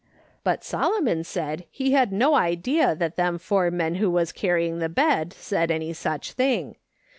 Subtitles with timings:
[0.43, 4.89] "But Solomon said he had no idea that them four men who was carrying the
[4.89, 6.75] bed said any such thing.